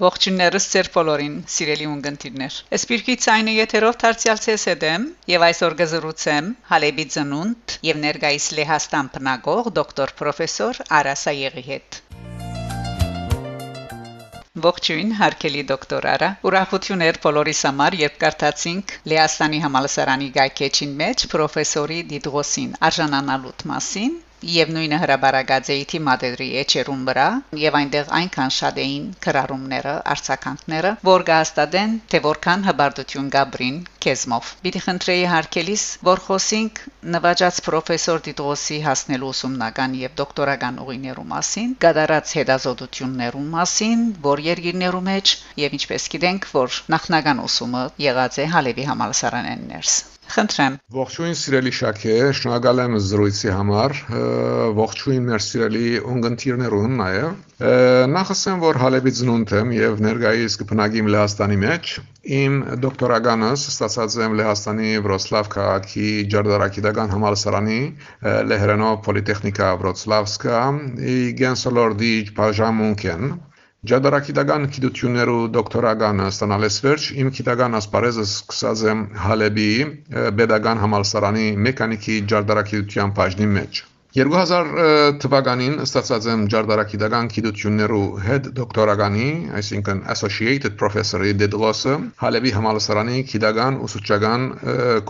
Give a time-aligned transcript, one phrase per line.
[0.00, 7.74] Ողջույններս ձեր բոլորին, սիրելի ունգընտիրներ։ Սպիրկի ցայնը եթերով դարձյալ ՑՍԴՄ եւ այսօր գզրուցեմ Հալեբի ծնունդ
[7.88, 12.00] եւ ներկայիս Լեհաստան բնագող դոկտոր պրոֆեսոր Արասա Եղի հետ։
[14.68, 22.00] Ողջույն, հարգելի դոկտոր Արա։ Ուրախություն էր բոլորիս համար, երբ կարդացինք Լեհաստանի համալսարանի գայքեչին մեջ պրոֆեսորի
[22.14, 27.26] Դիդրոսին արժանանալուտ մասին եւ նույնը հրաբարագածեի թիմադերի էջերուն վրա
[27.62, 34.82] եւ այնտեղ այնքան շատ էին քրարումները արցականքները որ գաստադեն թե որքան հբարտություն գաբրին քեզմով պիտի
[34.86, 36.80] խնդրեի հարկելիս որ խոսենք
[37.16, 45.34] նվաճած պրոֆեսոր Դիդրոսի հասնելու ուսումնական եւ դոկտորական ուղիներու մասին գդարած հետազոտություններու մասին որ երկիրներու մեջ
[45.64, 52.80] եւ ինչպես գիտենք որ նախնական ուսումը եղած է Հալեվի համալսարաններս Խնդրեմ։ Ողջույն սիրելի Շաքե, շնորհակալ
[52.84, 53.94] եմ զրույցի համար։
[54.78, 57.32] Ողջույն մեր սիրելի ունգընտիրներուն նաև։
[58.14, 61.92] Նախ ասեմ, որ Հալեբի ծնունդ եմ եւ ներկայիս կբնակիմ Լեհաստանի մեջ։
[62.38, 67.80] Իմ դոկտորականս ստացած եմ Լեհաստանի Վրոցլավ քաղաքի Ջարդարակիդական համալսարանի
[68.54, 70.64] Լեհրանով Պոլիտեխնիկա Վրոցլավսկա
[71.18, 73.30] Իգենսոլորդի բաժանմունքեն
[73.88, 79.68] Ջադարակիդական գիտություններու դոկտորականը ստանալես վերջ իմ գիտական ասպարեզը սկսած եմ Հալեբի
[80.40, 83.80] Պետական համալսարանի մեխանիկի ջարդարակիդության բաժնի մեջ
[84.18, 89.26] 2000 թվականին ստացած եմ ջարդարակիդական գիտություններու հետ դոկտորականի,
[89.60, 91.94] այսինքն Associated Professor-ի դեդլոսը
[92.24, 94.48] Հալեբի համալսարանի գիտական ուսուցչական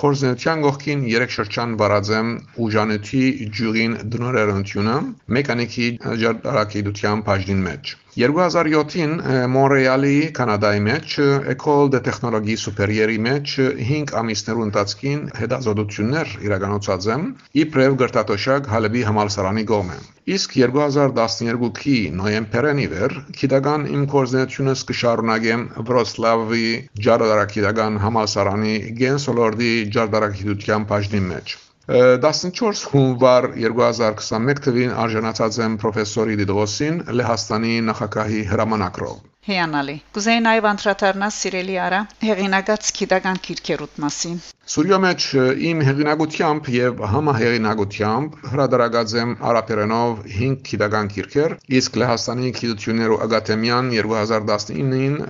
[0.02, 2.34] կորզնության գողքին երեք շրջան վարած եմ
[2.66, 3.24] ուժանույթի
[3.56, 5.00] ջուրին դնորերությունը
[5.40, 5.90] մեխանիկի
[6.26, 9.12] ջարդարակիդության բաժնին մեջ 2007-ին
[9.54, 11.12] Մոնրեալի Կանադայի մեջ
[11.52, 13.54] École de Technologie Supérieure-ի մեջ
[13.90, 17.28] 5 ամիսներու ընթացքին հետազոտություններ իրականացած եմ
[17.62, 20.00] իբրև գրտատոշակ Հալեբի համալսարանի գոմը
[20.40, 26.68] իսկ 2012-ի նոյեմբերին իվեր քիդական իմ կորզնությունը սկշարունակեմ Վրոցլավի
[27.06, 31.58] Ջարդարակիդական համալսարանի Գենսոլորդի Ջարդարակիդության բաժնի մեջ
[31.90, 39.16] 14 հունվար 2021 թվին արժանացած եմ պրոֆեսորի Դիդրոսին Լեհաստանի նախագահի հրամանակրով։
[39.50, 44.38] Հիանալի։ Կուզեի նաև անդրադառնալ սիրելի արա հեղինակած քիդական քիրքերուտ մասին։
[44.74, 45.26] Սուրյո մեջ
[45.70, 55.20] իմ հեղինակությամբ եւ համահեղինակությամբ հրադարագած եմ արաբերենով 5 քիդական քիրքեր, իսկ Լեհաստանի քիդություններու ակադեմիան 2019-ին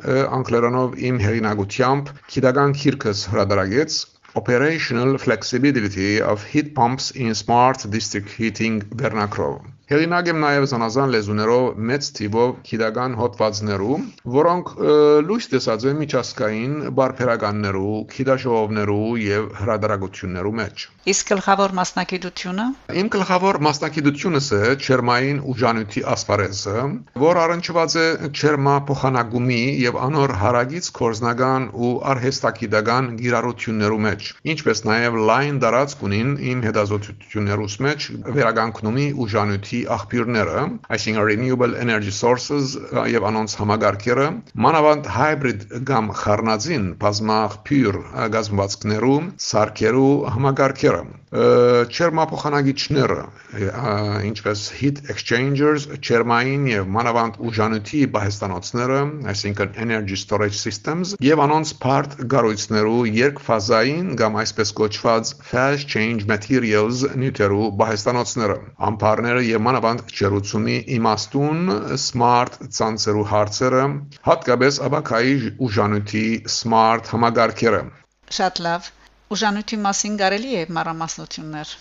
[0.41, 4.03] անգլերենով իմ հեղինակությամբ քիդական քիրքս հրադարագեց
[4.37, 9.61] operational flexibility of heat pumps in smart district heating vernacular.
[9.91, 13.97] Հեղինակ եմ նաև զանազան լեզուներով մեծ թիվով քիդական հոդվածներու,
[14.35, 14.69] որոնք
[15.27, 22.67] լույս տեսած են միջազգային բարբերականներու, քիդաշողովներու եւ հրադարագություններու մեջ։ Իսկ գլխավոր մասնակցությունը։
[23.01, 26.77] Իմ գլխավոր մասնակցությունս է Չերմային ուժանույթի ասպարեզը,
[27.25, 35.21] որ առնչված է Չերմա փոխանակումի եւ անոր հարագից կորզնական ու արհեստակիդական գիրառություններու մեջ, ինչպես նաև
[35.33, 38.09] լայն դարածք ունին իմ հետազոտություններուս մեջ
[38.39, 40.65] վերագանքնումի ուժանույթի աղբյուրները,
[40.97, 42.77] այսինքն renewable energy sources
[43.15, 44.29] եւ անոնց համագարկերը,
[44.67, 48.01] մանավանդ hybrid կամ խառնածին բազմաղբյուր
[48.37, 49.19] գազམ་վազքներու,
[49.51, 53.19] սարքերու համագարկերը չերմափոխանագիչները,
[54.27, 58.99] ինչպես heat exchangers, չերմային եւ մանավանդ ուժանույթի բահեստանոցները,
[59.31, 67.07] այսինքն energy storage systems, եւ անոնց part գարույցներու երկֆազային կամ այսպես կոչված fast change materials
[67.15, 68.59] նյութերու բահեստանոցները,
[68.91, 73.83] ամփարները եւ մանավանդ ջերուցումի իմաստուն smart ցանցերու հարցերը,
[74.27, 75.37] հատկապես աբակայի
[75.67, 76.25] ուժանույթի
[76.61, 77.83] smart համագարկերը։
[78.41, 78.89] Շատ լավ
[79.31, 81.75] Ուժանույթի մասին կարելի է մանրամասնություններ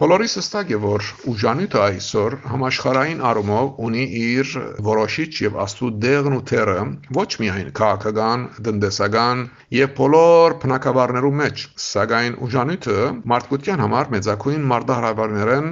[0.00, 4.52] Բոլորիս հստակ է, որ ուժանույթը այսօր համաշխարհային առումով ունի իր
[4.86, 6.76] որոշիչ եւ աստու դեղն ու թերը
[7.18, 9.42] ոչ միայն քաղաքական, տնտեսական
[9.76, 12.96] եւ բոլոր բնակավարներու մեջ, սակայն ուժանույթը
[13.32, 15.68] մարդկության համար մեծակույն մարտահրավերներն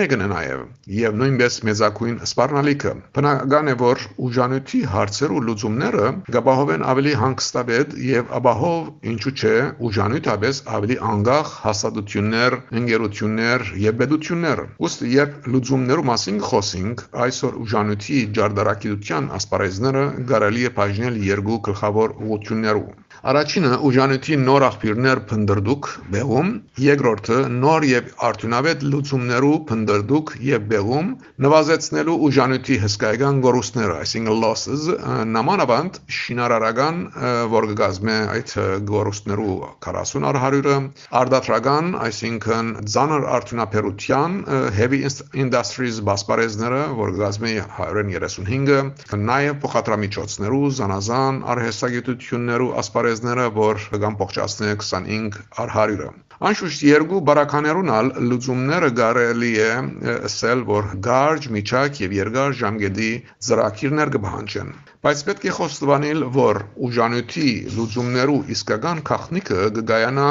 [0.00, 0.66] մեկն է նաեւ
[0.98, 8.82] եւ նույնպես մեծակույն սպառնալիքը։ Բնական է, որ ուժանույթի հարցերու լուծումները գաբահովեն ավելի հանգստավետ եւ ապահով,
[9.14, 9.56] ինչու՞ չէ,
[9.90, 18.20] ուժանույթաբես ավելի անգախ հաստատություններ, ընկերություններ լուծումներ եւ բեդություններ։ Ուստ երբ լուծումներու մասին խոսենք, այսօր ուժանույթի
[18.38, 22.88] ջարդարակիդության ասպարեզները կարելի է բաժնել երկու գլխավոր ուղղություններով։
[23.20, 31.10] Առաջինը ուժանույթի նոր աղբյուրներ փնդրդուկ բեղում, երկրորդը նոր եւ արդյունավետ լուծումներու փնդրդուկ եւ բեղում,
[31.44, 34.86] նվազեցնելու ուժանույթի հսկայական գորուստները, այսինքն losses,
[35.36, 37.02] նամանավանդ շինարարական,
[37.52, 38.54] որ կգազմե այդ
[38.88, 40.78] գորուստներու 40 առ 100-ը,
[41.20, 44.40] արդատրական, այսինքն ցաներ արդյունաբերության
[44.80, 45.02] heavy
[45.44, 48.80] industries բասպարեզները, որ կգազմե 135-ը,
[49.28, 52.72] նաեւ փոխադրամիջոցներու զանազան արհեստագիտություններու
[53.10, 56.10] ասպարեզները, որ կգան փոխչացնե 25 առ 100-ը։
[56.50, 59.70] Անշուշտ երկու բարականերունալ լուծումները կարելի է
[60.30, 63.10] ասել, որ գարջ, միջակ եւ երկար ժամկետի
[63.48, 64.72] ծրագիրներ կբանջեն։
[65.06, 67.44] Բայց պետք է խոստովանել, որ ուժանույթի
[67.74, 70.24] լուծումներու իսկական քաղնիկը կգայանա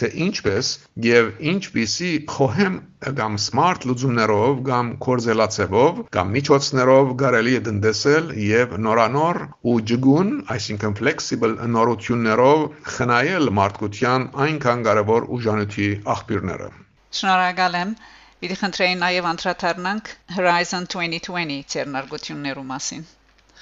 [0.00, 0.70] թե ինչպես
[1.04, 2.78] եւ ինչպիսի խոհեմ
[3.20, 10.96] կամ smart լուծումներով կամ կորզելացեվով կամ միջոցներով կարելի է տնտեսել եւ նորանոր ու ջգուն, այսինքն
[11.02, 12.64] flexible նորություններով
[12.96, 15.86] խնայել մարդկության այնքան կարևոր ուժանույթի
[16.16, 16.72] աղբյուրները։
[17.20, 17.94] Շնորհակալ եմ։
[18.42, 23.06] Պիտի խնդրեին նաև անդրադառնանք Horizon 2020 ցերնարգություններու մասին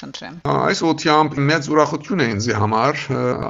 [0.05, 3.03] խնդրեմ։ Այս ուտյամբ մեծ ուրախություն է ինձ համար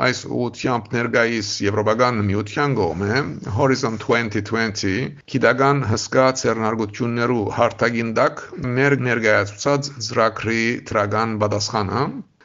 [0.08, 3.22] այս ուտյամբ ներկայիս Եվրոպական միության կողմը
[3.58, 4.94] Horizon 2020
[5.34, 8.44] գիտական հսկա ցերնարգություններու հարթագին դակ
[8.78, 10.62] մեր ներկայացուցած ծրագրի
[10.92, 12.04] դրական պատասխանը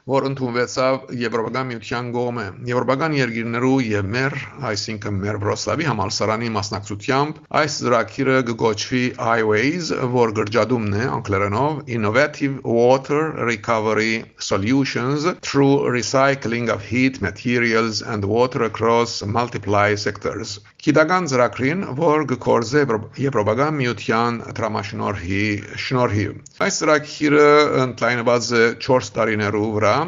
[0.10, 4.36] որ ընդունվեցավ Եվրոպական միության կողմը։ Եվրոպական երկիրներու եւ մեր,
[4.70, 13.22] այսինքն մեր Վրոսլավի համալսարանի մասնակցությամբ այս ծրագիրը կգոչվի Highways, որ գրջադումն է անգլերենով Innovative Water
[13.52, 22.26] Recovery Solutions through Recycling of Heat Materials and Water Across Multiple Sectors։ Գիտական ծրագրին, որ
[22.34, 22.86] գործե
[23.20, 25.46] Եվրոպական միության դրամաշնորհի
[25.86, 27.48] շնորհիվ։ Այս ծրագիրը
[27.84, 29.99] ընդլայնված է 4 տարիներու վրա,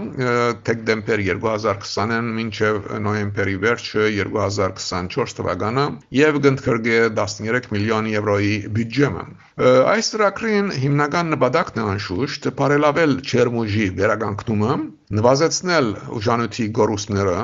[0.68, 5.86] դեկտեմբեր 2020-ին մինչև նոյեմբերի վերջը 2024 թվականը
[6.20, 9.26] եւ կընդգրկե 13 միլիոն եվրոյի բյուջեմը։
[9.62, 14.78] Այս ծրագրին հիմնական նպատակն է անշուշտ բարելավել Չերմուժի վերականգնումը,
[15.18, 17.36] նվազեցնել ուժանույթի գորուստները,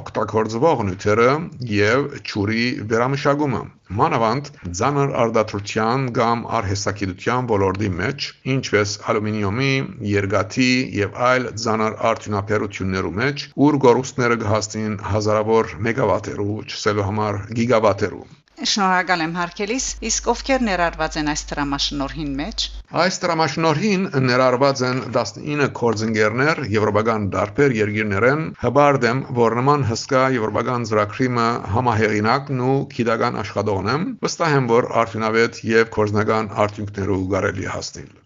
[0.00, 1.30] օգտագործվող նյութերը
[1.76, 3.62] եւ ջուրի վերամշակումը։
[4.00, 9.72] Մանավանդ ցաներ արդատրության կամ արհեստագիտության ոլորտի մեջ, ինչպես ալումինիումի,
[10.12, 18.24] երկաթի եւ այլ ցաներ արդյունաբերություններու մեջ, ուր գորուստները կհասնին հազարավոր մեգավատերու, չսելու համար գիգավատերու։
[18.62, 22.66] Շնորհակալ եմ հարգելիս, իսկ ովքեր ներառված են այս դրամաշնորհին մեջ։
[23.02, 31.50] Այս դրամաշնորհին ներառված են 19 կորձընկերներ եվրոպական դարբեր երկիրներեն, հբարդեմ, որ նման հսկա եվրոպական ծրագրիմը
[31.74, 38.21] համահեղինակն ու գիտական աշխատողն եմ, վստահ եմ, որ արդյունավետ եւ կորզնական արդյունքներով կարելի հասնել։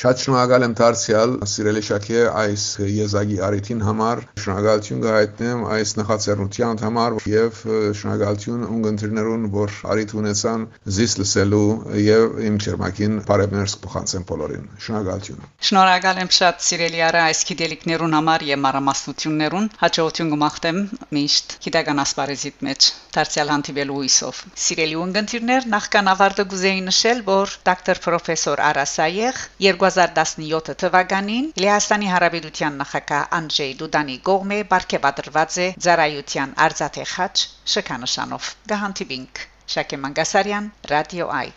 [0.00, 7.16] Շատ շնորհակալ եմ դարձյալ սիրելի Շակե այս եզակի արիթին համար շնորհակալություն գայտնեմ այս նախաձեռնության համար
[7.28, 7.58] եւ
[8.00, 10.64] շնորհակալություն ունգընտրներուն որ արիթ ունեցան
[10.96, 11.68] զիս լսելու
[12.00, 18.46] եւ իմ ճերմակին բարևներ փոխանցեն բոլորին շնորհակալություն Շնորհակալ եմ շատ սիրելի արա այս գիտելիքներուն համար
[18.48, 20.80] եւ մարամասնություններուն հաջողություն կմաղթեմ
[21.20, 28.02] միշտ գիտական ասպարեզիտ մեջ դարձյալ հանդիպելու հույսով սիրելի ունգընտրներ նախքան ավարտը գուզեի նշել որ դոկտոր
[28.06, 29.40] պրոֆեսոր Արասայեղ
[29.90, 37.34] 2017 թվականին Լեհաստանի Հարաբերության նախագահ Անջեյ Դուդանի կողմէ բարգեւադրված է Զարայության Արցաթե խաչ
[37.74, 39.46] շքանշանով։ Գահանտիբինք
[39.76, 41.56] Շակե Մանգասարյան, Ռադիո Այ